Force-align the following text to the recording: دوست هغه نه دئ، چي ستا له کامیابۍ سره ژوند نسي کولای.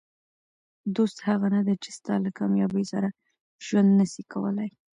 دوست 0.95 1.17
هغه 1.27 1.47
نه 1.55 1.61
دئ، 1.67 1.75
چي 1.83 1.91
ستا 1.97 2.13
له 2.23 2.29
کامیابۍ 2.39 2.85
سره 2.93 3.09
ژوند 3.65 3.89
نسي 3.99 4.23
کولای. 4.33 4.69